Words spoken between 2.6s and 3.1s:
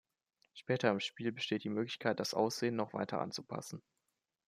noch